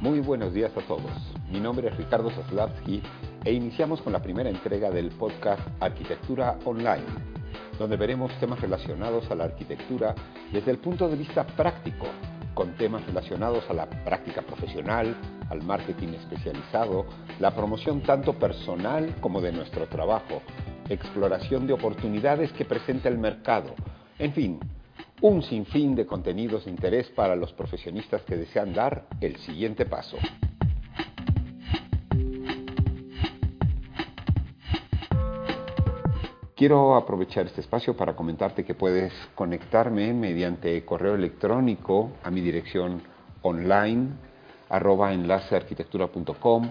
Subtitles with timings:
[0.00, 1.12] Muy buenos días a todos.
[1.52, 3.02] Mi nombre es Ricardo Soslavsky
[3.44, 7.04] e iniciamos con la primera entrega del podcast Arquitectura Online,
[7.78, 10.14] donde veremos temas relacionados a la arquitectura
[10.52, 12.06] desde el punto de vista práctico,
[12.60, 15.16] con temas relacionados a la práctica profesional,
[15.48, 17.06] al marketing especializado,
[17.38, 20.42] la promoción tanto personal como de nuestro trabajo,
[20.90, 23.74] exploración de oportunidades que presenta el mercado,
[24.18, 24.60] en fin,
[25.22, 30.18] un sinfín de contenidos de interés para los profesionistas que desean dar el siguiente paso.
[36.60, 43.00] Quiero aprovechar este espacio para comentarte que puedes conectarme mediante correo electrónico a mi dirección
[43.40, 44.08] online
[44.68, 46.70] arroba enlacearquitectura.com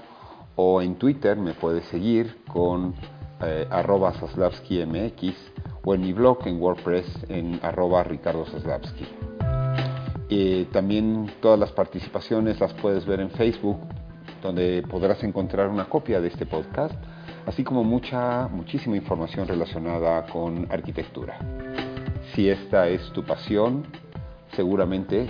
[0.58, 2.94] o en Twitter me puedes seguir con
[3.42, 5.34] eh, arroba saslavskymx
[5.84, 9.08] o en mi blog en WordPress en arroba Ricardo Saslavsky.
[10.72, 13.80] también todas las participaciones las puedes ver en Facebook,
[14.44, 16.94] donde podrás encontrar una copia de este podcast,
[17.46, 21.40] así como mucha, muchísima información relacionada con arquitectura.
[22.34, 23.86] Si esta es tu pasión,
[24.56, 25.30] seguramente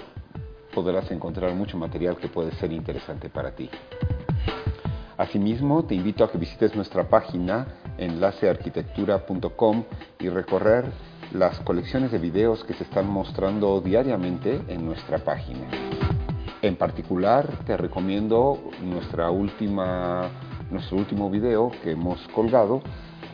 [0.74, 3.70] podrás encontrar mucho material que puede ser interesante para ti.
[5.18, 9.84] Asimismo, te invito a que visites nuestra página enlacearquitectura.com
[10.20, 10.86] y recorrer
[11.34, 15.68] las colecciones de videos que se están mostrando diariamente en nuestra página.
[16.62, 20.30] En particular, te recomiendo nuestra última,
[20.72, 22.81] nuestro último video que hemos colgado,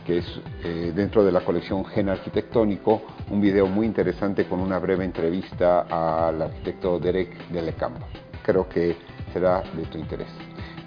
[0.06, 4.78] que es eh, dentro de la colección Gen Arquitectónico, un video muy interesante con una
[4.78, 5.80] breve entrevista
[6.28, 7.98] al arquitecto Derek Delecamp.
[8.42, 8.96] Creo que
[9.32, 10.28] será de tu interés.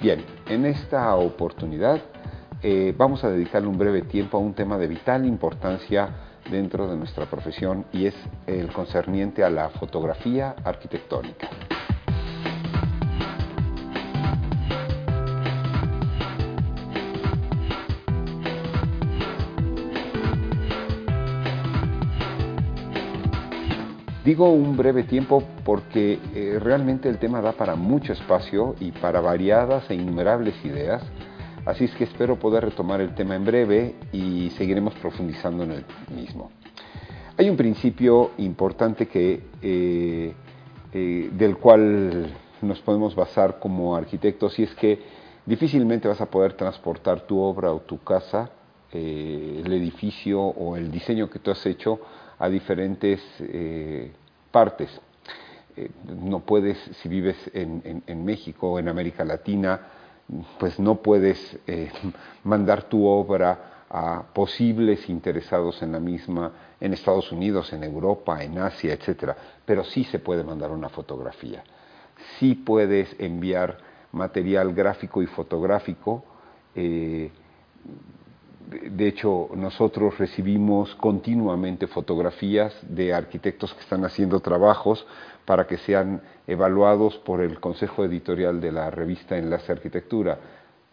[0.01, 2.01] Bien, en esta oportunidad
[2.61, 6.09] eh, vamos a dedicarle un breve tiempo a un tema de vital importancia
[6.49, 8.15] dentro de nuestra profesión y es
[8.47, 11.49] el concerniente a la fotografía arquitectónica.
[24.23, 29.21] Digo un breve tiempo porque eh, realmente el tema da para mucho espacio y para
[29.21, 31.01] variadas e innumerables ideas,
[31.65, 35.85] así es que espero poder retomar el tema en breve y seguiremos profundizando en el
[36.13, 36.51] mismo.
[37.37, 40.33] Hay un principio importante que, eh,
[40.91, 42.27] eh, del cual
[42.61, 44.99] nos podemos basar como arquitectos y es que
[45.45, 48.51] difícilmente vas a poder transportar tu obra o tu casa,
[48.91, 52.01] el edificio o el diseño que tú has hecho
[52.39, 54.11] a diferentes eh,
[54.51, 54.89] partes.
[55.75, 55.91] Eh,
[56.23, 59.79] no puedes, si vives en, México o en América Latina,
[60.57, 61.91] pues no puedes eh,
[62.43, 68.59] mandar tu obra a posibles interesados en la misma en Estados Unidos, en Europa, en
[68.59, 69.33] Asia, etc.
[69.65, 71.63] Pero sí se puede mandar una fotografía.
[72.37, 73.77] Sí puedes enviar
[74.11, 76.23] material gráfico y fotográfico
[78.69, 85.07] de hecho, nosotros recibimos continuamente fotografías de arquitectos que están haciendo trabajos
[85.45, 90.37] para que sean evaluados por el Consejo Editorial de la revista Enlace Arquitectura.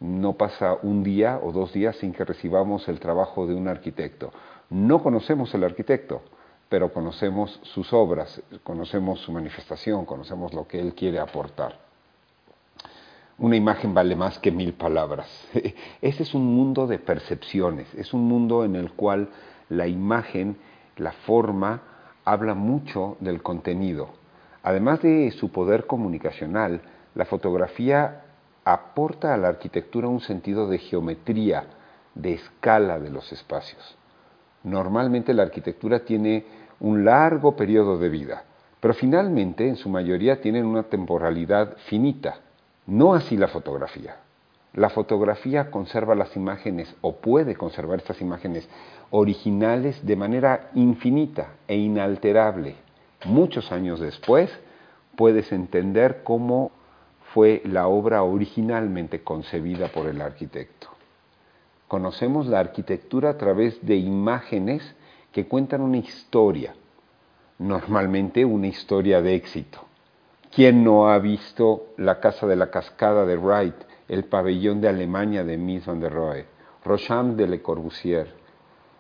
[0.01, 4.33] No pasa un día o dos días sin que recibamos el trabajo de un arquitecto.
[4.71, 6.23] No conocemos el arquitecto,
[6.71, 11.86] pero conocemos sus obras, conocemos su manifestación, conocemos lo que él quiere aportar
[13.39, 15.29] una imagen vale más que mil palabras.
[16.01, 19.29] Ese es un mundo de percepciones, es un mundo en el cual
[19.69, 20.57] la imagen,
[20.97, 21.83] la forma,
[22.25, 24.09] habla mucho del contenido.
[24.63, 26.81] Además de su poder comunicacional,
[27.15, 28.23] la fotografía
[28.65, 31.65] aporta a la arquitectura un sentido de geometría,
[32.15, 33.97] de escala de los espacios.
[34.65, 36.47] Normalmente la arquitectura tiene
[36.81, 38.45] un largo periodo de vida,
[38.81, 42.41] pero finalmente en su mayoría tienen una temporalidad finita
[42.87, 44.17] no así la fotografía.
[44.73, 48.69] La fotografía conserva las imágenes o puede conservar estas imágenes
[49.11, 52.77] originales de manera infinita e inalterable.
[53.25, 54.51] Muchos años después
[55.17, 56.73] puedes entender cómo
[57.33, 60.89] fue la obra originalmente concebida por el arquitecto.
[61.89, 64.95] Conocemos la arquitectura a través de imágenes
[65.33, 66.75] que cuentan una historia,
[67.59, 69.86] normalmente una historia de éxito.
[70.57, 73.75] ¿Quién no ha visto la Casa de la Cascada de Wright,
[74.09, 76.47] el pabellón de Alemania de Mies van der Rohe,
[76.83, 78.27] Rocham de Le Corbusier,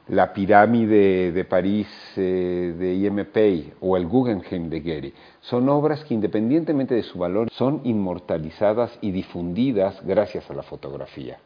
[0.08, 1.88] la pirámide de París
[2.18, 5.14] eh, de IMP o el Guggenheim de Gehry.
[5.40, 11.38] Son obras que independientemente de su valor son inmortalizadas y difundidas gracias a la fotografía.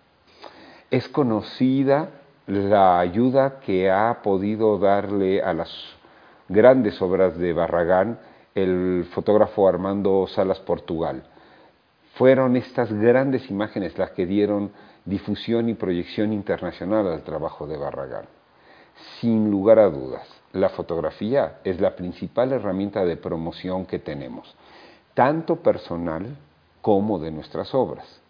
[0.91, 2.11] Es conocida
[2.49, 5.71] la ayuda que ha podido darle a las
[6.49, 8.19] grandes obras de Barragán
[8.55, 11.23] el fotógrafo Armando Salas Portugal.
[12.15, 14.73] Fueron estas grandes imágenes las que dieron
[15.05, 18.27] difusión y proyección internacional al trabajo de Barragán.
[19.21, 24.55] Sin lugar a dudas, la fotografía es la principal herramienta de promoción que tenemos,
[25.15, 26.37] tanto personal
[26.83, 28.21] como de nuestras obras.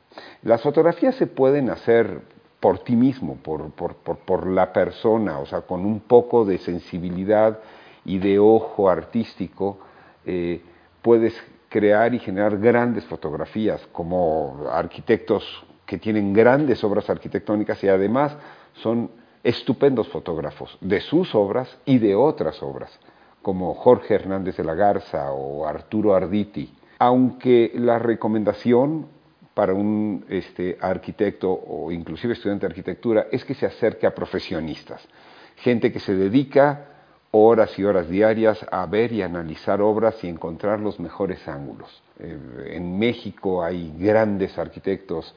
[0.43, 2.20] Las fotografías se pueden hacer
[2.61, 7.58] por ti mismo, por, la persona, o sea, con un poco de sensibilidad
[8.05, 9.78] y de ojo artístico,
[10.25, 10.62] eh,
[11.02, 11.34] puedes
[11.69, 18.37] crear y generar grandes fotografías como arquitectos que tienen grandes obras arquitectónicas y además
[18.75, 19.11] son
[19.43, 22.90] estupendos fotógrafos de sus obras y de otras obras,
[23.40, 26.72] como Jorge Hernández de la Garza o Arturo Arditi.
[26.99, 29.06] Aunque la recomendación
[29.55, 35.06] para un este, arquitecto o inclusive estudiante de arquitectura es que se acerque a profesionistas,
[35.56, 36.90] gente que se dedica
[37.32, 42.03] horas y horas diarias a ver y analizar obras y encontrar los mejores ángulos.
[42.19, 45.35] Eh, en México hay grandes arquitectos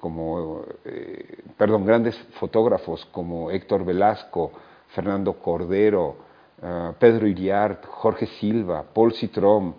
[0.00, 4.52] como, eh, perdón, grandes fotógrafos como Héctor Velasco,
[4.88, 6.16] Fernando Cordero,
[6.62, 9.74] ah, Pedro Iriart, Jorge Silva, Paul Citrom.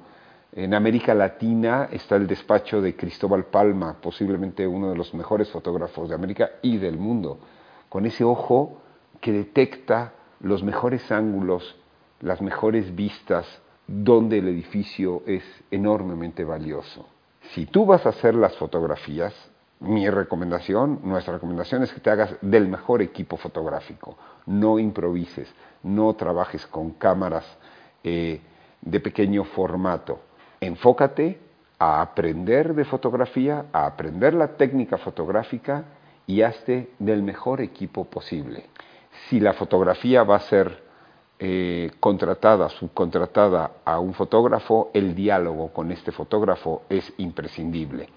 [0.52, 6.10] En América Latina está el despacho de Cristóbal Palma, posiblemente uno de los mejores fotógrafos
[6.10, 7.40] de América y del mundo,
[7.90, 8.82] con ese ojo
[9.20, 11.76] que detecta los mejores ángulos,
[12.22, 13.46] las mejores vistas,
[13.88, 17.08] donde el edificio es enormemente valioso.
[17.54, 19.34] Si tú vas a hacer las fotografías,
[19.80, 24.18] mi recomendación, nuestra recomendación es que te hagas del mejor equipo fotográfico.
[24.46, 25.54] No improvises,
[25.84, 27.46] no trabajes con cámaras
[28.04, 28.42] eh,
[28.82, 30.20] de pequeño formato.
[30.62, 31.40] Enfócate
[31.78, 35.84] a aprender de fotografía, a aprender la técnica fotográfica
[36.26, 38.66] y hazte del mejor equipo posible.
[39.28, 40.84] Si la fotografía va a ser
[41.38, 48.08] eh, contratada, subcontratada a un fotógrafo, el diálogo con este fotógrafo es imprescindible.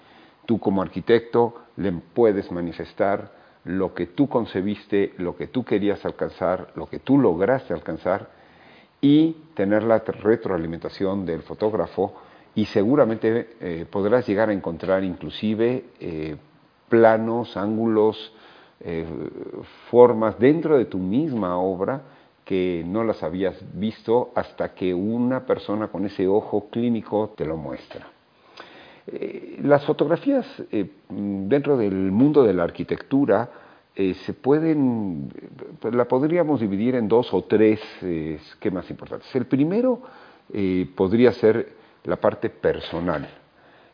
[0.45, 3.31] Tú como arquitecto le puedes manifestar
[3.65, 8.29] lo que tú concebiste, lo que tú querías alcanzar, lo que tú lograste alcanzar
[9.01, 12.15] y tener la retroalimentación del fotógrafo
[12.55, 16.37] y seguramente eh, podrás llegar a encontrar inclusive eh,
[16.87, 18.33] planos, ángulos,
[18.81, 19.05] eh,
[19.89, 22.01] formas dentro de tu misma obra
[22.45, 27.57] que no las habías visto hasta que una persona con ese ojo clínico te lo
[27.57, 28.07] muestra.
[29.05, 33.49] Eh, las fotografías eh, dentro del mundo de la arquitectura
[33.95, 35.29] se pueden,
[35.91, 39.35] la podríamos dividir en dos o tres esquemas importantes.
[39.35, 39.99] El primero
[40.95, 41.73] podría ser
[42.05, 43.27] la parte personal.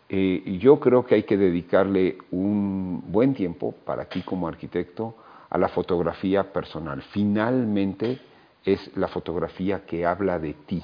[0.10, 5.16] Yo creo que hay que dedicarle un buen tiempo para ti como arquitecto
[5.50, 7.02] a la fotografía personal.
[7.12, 8.20] Finalmente
[8.64, 10.84] es la fotografía que habla de ti,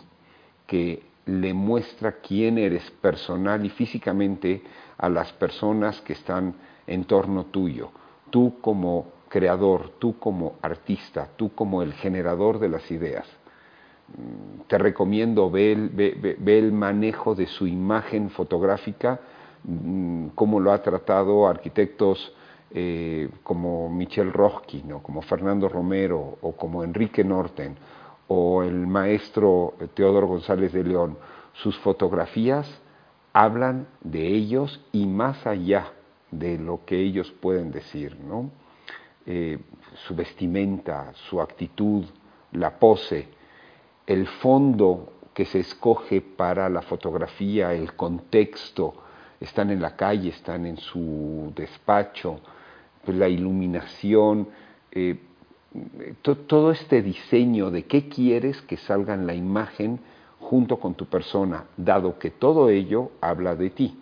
[0.66, 4.62] que le muestra quién eres personal y físicamente
[4.98, 6.56] a las personas que están
[6.88, 7.92] en torno tuyo.
[8.30, 13.28] Tú como creador, tú como artista, tú como el generador de las ideas.
[14.68, 19.20] Te recomiendo ver el, manejo de su imagen fotográfica,
[19.63, 22.34] mm, cómo lo ha tratado arquitectos
[22.74, 27.75] eh, como Michel Rochkin o como Fernando Romero o como Enrique Norten
[28.27, 31.18] o el maestro Teodoro González de León,
[31.53, 32.65] sus fotografías
[33.34, 35.91] hablan de ellos y más allá
[36.32, 38.50] de lo que ellos pueden decir, ¿no?
[39.25, 39.60] Eh,
[40.08, 42.06] su vestimenta, su actitud,
[42.53, 43.27] la pose,
[44.08, 48.93] el fondo que se escoge para la fotografía, el contexto,
[49.39, 52.39] están en la calle, están en su despacho,
[53.03, 54.48] pues la iluminación,
[54.91, 55.17] eh,
[56.48, 60.00] todo este diseño de qué quieres que salga en la imagen
[60.39, 63.98] junto con tu persona, dado que todo ello habla de ti.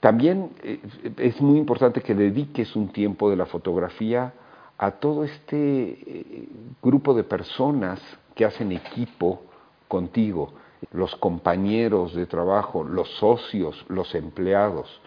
[0.00, 0.80] También eh,
[1.18, 4.32] es muy importante que dediques un tiempo de la fotografía
[4.78, 6.48] a todo este eh,
[6.82, 8.00] grupo de personas
[8.40, 9.42] que hacen equipo
[9.86, 10.54] contigo,
[10.92, 15.02] los compañeros de trabajo, los socios, los empleados.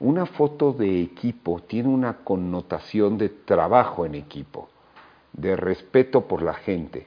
[0.00, 4.68] Una foto de equipo tiene una connotación de trabajo en equipo,
[5.32, 7.06] de respeto por la gente.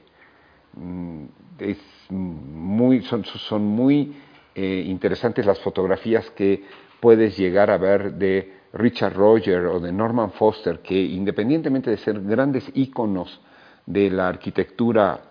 [0.74, 1.26] Mm,
[1.60, 1.78] es
[2.10, 4.16] muy, son, son muy
[4.56, 6.64] eh, interesantes las fotografías que
[6.98, 12.20] puedes llegar a ver de Richard Roger o de Norman Foster, que independientemente de ser
[12.20, 13.40] grandes íconos
[13.86, 15.27] de la arquitectura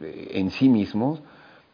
[0.00, 1.22] en sí mismos,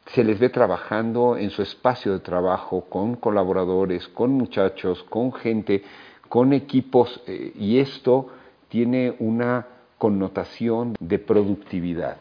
[0.07, 5.85] se les ve trabajando en su espacio de trabajo con colaboradores, con muchachos, con gente,
[6.29, 8.29] con equipos, eh, y esto
[8.69, 9.67] tiene una
[9.99, 12.17] connotación de productividad.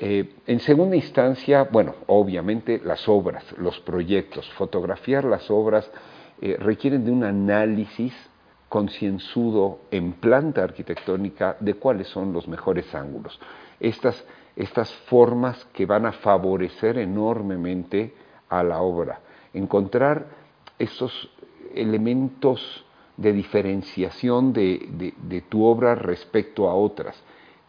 [0.00, 5.88] Eh, en segunda instancia, bueno, obviamente las obras, los proyectos, fotografiar las obras
[6.40, 8.12] eh, requieren de un análisis
[8.68, 13.38] concienzudo en planta arquitectónica de cuáles son los mejores ángulos.
[13.78, 14.24] Estas,
[14.56, 18.14] estas formas que van a favorecer enormemente
[18.48, 19.20] a la obra.
[19.54, 20.26] Encontrar
[20.78, 21.30] esos
[21.74, 22.84] elementos
[23.16, 27.20] de diferenciación de, de tu obra respecto a otras.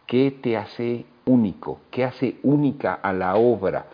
[0.06, 1.80] ¿Qué te hace único?
[1.90, 3.86] ¿Qué hace única a la obra?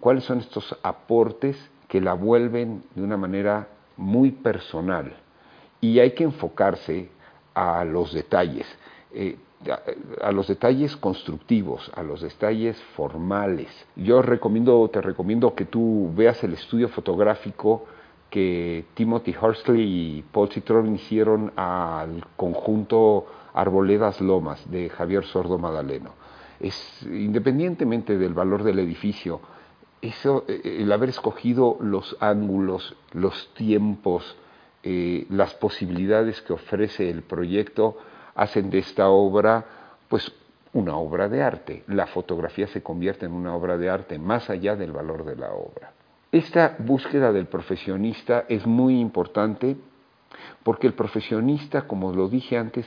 [0.00, 1.56] ¿Cuáles son estos aportes
[1.88, 5.12] que la vuelven de una manera muy personal?
[5.80, 7.10] Y hay que enfocarse
[7.54, 8.66] a los detalles,
[9.12, 9.36] eh,
[10.22, 13.68] a, los detalles constructivos, a los detalles formales.
[13.96, 17.86] Yo recomiendo, te recomiendo que tú veas el estudio fotográfico
[18.30, 26.12] que Timothy Horsley y Paul Citron hicieron al conjunto Arboledas Lomas de Javier Sordo Madaleno.
[26.60, 29.40] Es, independientemente del valor del edificio,
[30.02, 34.36] eso, eh, el haber escogido los ángulos, los tiempos,
[34.82, 37.96] eh, las posibilidades que ofrece el proyecto
[38.38, 39.64] hacen de esta obra
[40.08, 40.32] pues
[40.72, 41.82] una obra de arte.
[41.88, 45.52] La fotografía se convierte en una obra de arte más allá del valor de la
[45.52, 45.92] obra.
[46.30, 49.76] Esta búsqueda del profesionista es muy importante
[50.62, 52.86] porque el profesionista, como lo dije antes,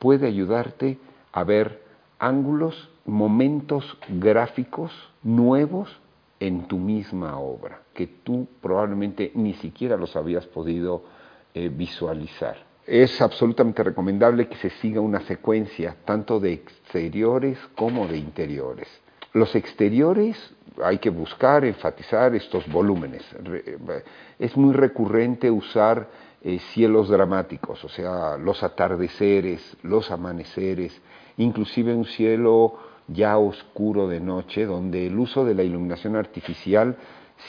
[0.00, 0.98] puede ayudarte
[1.32, 1.82] a ver
[2.18, 6.00] ángulos, momentos gráficos nuevos
[6.40, 11.04] en tu misma obra, que tú probablemente ni siquiera los habías podido
[11.54, 12.56] eh, visualizar.
[12.88, 18.88] Es absolutamente recomendable que se siga una secuencia tanto de exteriores como de interiores.
[19.34, 23.22] Los exteriores hay que buscar, enfatizar estos volúmenes.
[23.44, 23.76] Eh,
[24.38, 26.08] es muy recurrente usar
[26.40, 30.98] eh, cielos dramáticos, o sea, los atardeceres, los amaneceres,
[31.36, 36.96] inclusive un cielo ya oscuro de noche, donde el uso de la iluminación artificial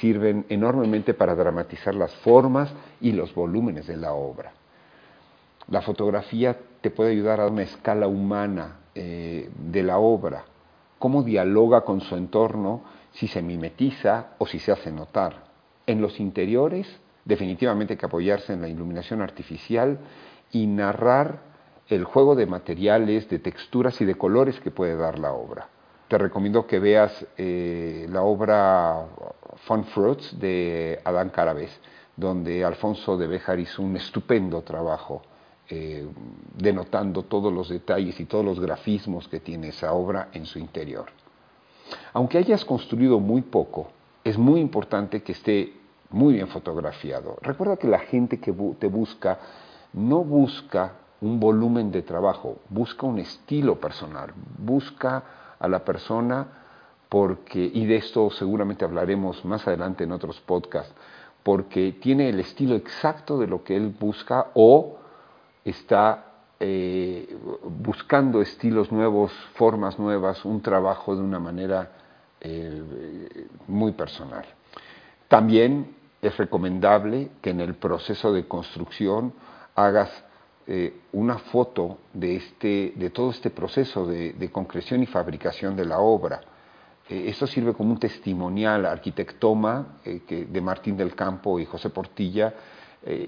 [0.01, 4.58] sirven enormemente para dramatizar las formas y los volúmenes de la obra.
[5.69, 10.45] La fotografía te puede ayudar a una escala humana eh, de la obra,
[10.97, 15.43] cómo dialoga con su entorno, si se mimetiza o si se hace notar.
[15.85, 16.87] En los interiores
[17.23, 19.99] definitivamente hay que apoyarse en la iluminación artificial
[20.51, 21.41] y narrar
[21.87, 25.69] el juego de materiales, de texturas y de colores que puede dar la obra.
[26.07, 29.05] Te recomiendo que veas eh, la obra
[29.67, 31.79] Fun Fruits de Adán Carabes,
[32.15, 35.21] donde Alfonso de Béjar hizo un estupendo trabajo
[35.69, 36.07] eh,
[36.57, 41.05] denotando todos los detalles y todos los grafismos que tiene esa obra en su interior.
[42.13, 43.91] Aunque hayas construido muy poco,
[44.23, 45.73] es muy importante que esté
[46.11, 47.37] muy bien fotografiado.
[47.41, 49.39] Recuerda que la gente que te busca
[49.93, 55.23] no busca un volumen de trabajo, busca un estilo personal, busca
[55.59, 56.47] a la persona
[57.09, 60.93] porque, y de esto seguramente hablaremos más adelante en otros podcasts,
[61.43, 64.98] porque tiene el estilo exacto de lo que él busca o
[65.69, 66.29] está
[66.61, 71.89] eh, buscando estilos nuevos, formas nuevas, un trabajo de una manera
[72.41, 74.43] eh, muy personal.
[75.29, 79.31] También es recomendable que en el proceso de construcción
[79.73, 80.11] hagas
[80.67, 85.99] eh, una foto de, este, de todo este proceso de, concreción y fabricación de la
[85.99, 86.41] obra.
[87.07, 88.85] Esto sirve como un testimonial.
[88.85, 92.53] Arquitectoma, que de Martín del Campo y José Portilla,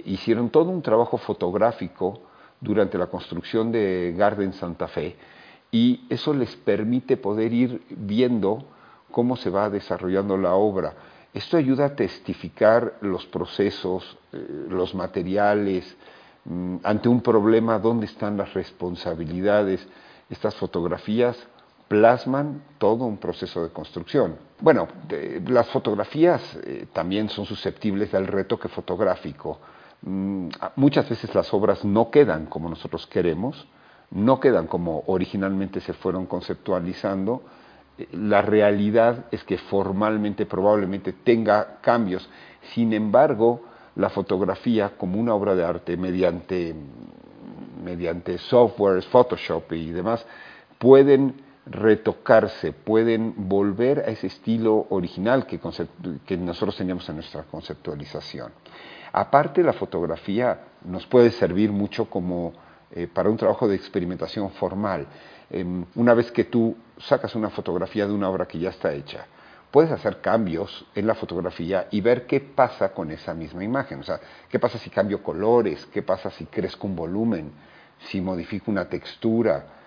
[0.05, 2.30] hicieron todo un trabajo fotográfico
[2.61, 5.17] durante la construcción de Garden Santa Fe
[5.71, 8.63] y eso les permite poder ir viendo
[9.11, 10.93] cómo se va desarrollando la obra
[11.33, 15.95] esto ayuda a testificar los procesos, eh, los materiales,
[16.43, 19.87] mm, ante un problema, dónde están las responsabilidades.
[20.29, 21.37] Estas fotografías
[21.87, 24.35] plasman todo un proceso de construcción.
[24.59, 24.87] Bueno,
[25.47, 29.59] las fotografías eh, también son susceptibles del retoque fotográfico.
[30.03, 33.67] Mm, muchas veces las obras no quedan como nosotros queremos,
[34.09, 37.43] no quedan como originalmente se fueron conceptualizando,
[38.11, 42.27] la realidad es que formalmente probablemente tenga cambios.
[42.73, 43.61] Sin embargo,
[43.95, 46.73] la fotografía como una obra de arte mediante,
[47.83, 50.25] mediante softwares, Photoshop y demás,
[50.79, 55.59] pueden retocarse, pueden volver a ese estilo original que,
[56.25, 58.51] que nosotros teníamos en nuestra conceptualización.
[59.13, 62.53] Aparte, la fotografía nos puede servir mucho como
[62.91, 65.07] eh, para un trabajo de experimentación formal.
[65.49, 69.25] Em, una vez que tú sacas una fotografía de una obra que ya está hecha,
[69.69, 73.99] puedes hacer cambios en la fotografía y ver qué pasa con esa misma imagen.
[73.99, 77.51] O sea, qué pasa si cambio colores, qué pasa si crezco un volumen,
[77.99, 79.80] si modifico una textura,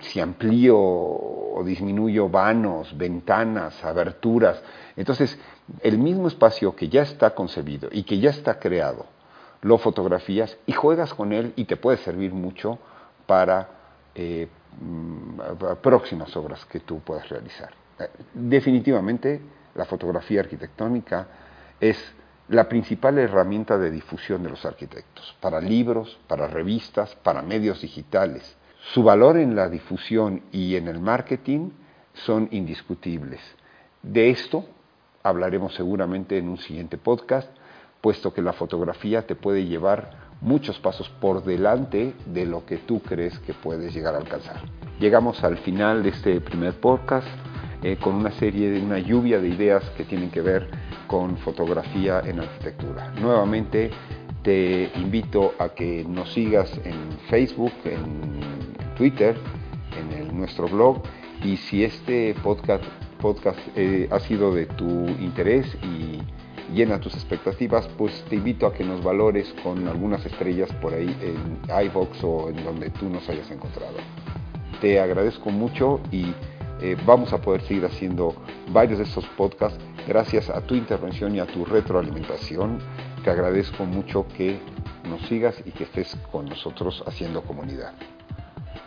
[0.00, 4.62] si amplío o disminuyo vanos, ventanas, aberturas.
[4.96, 5.38] Entonces,
[5.82, 9.06] el mismo espacio que ya está concebido y que ya está creado,
[9.62, 12.78] lo fotografías y juegas con él y te puede servir mucho
[13.26, 13.68] para
[14.14, 14.48] eh,
[14.80, 15.40] mm,
[15.82, 17.70] próximas obras que tú puedas realizar.
[17.98, 19.40] Eh, definitivamente,
[19.74, 21.26] la fotografía arquitectónica
[21.80, 21.98] es
[22.48, 28.56] la principal herramienta de difusión de los arquitectos, para libros, para revistas, para medios digitales.
[28.92, 31.70] Su valor en la difusión y en el marketing
[32.12, 33.40] son indiscutibles.
[34.02, 34.64] De esto
[35.22, 37.50] hablaremos seguramente en un siguiente podcast,
[38.00, 43.00] puesto que la fotografía te puede llevar muchos pasos por delante de lo que tú
[43.00, 44.62] crees que puedes llegar a alcanzar.
[45.00, 47.26] Llegamos al final de este primer podcast
[47.82, 50.70] eh, con una serie de una lluvia de ideas que tienen que ver
[51.08, 53.12] con fotografía en arquitectura.
[53.20, 53.90] Nuevamente
[54.42, 58.65] te invito a que nos sigas en Facebook, en
[58.96, 59.36] Twitter,
[59.96, 61.02] en nuestro blog.
[61.44, 62.84] Y si este podcast,
[63.20, 66.20] podcast eh, ha sido de tu interés y
[66.74, 71.16] llena tus expectativas, pues te invito a que nos valores con algunas estrellas por ahí
[71.20, 73.96] en iVox o en donde tú nos hayas encontrado.
[74.80, 76.34] Te agradezco mucho y
[76.80, 78.34] eh, vamos a poder seguir haciendo
[78.70, 82.78] varios de estos podcasts gracias a tu intervención y a tu retroalimentación.
[83.24, 84.58] Te agradezco mucho que
[85.08, 87.94] nos sigas y que estés con nosotros haciendo comunidad.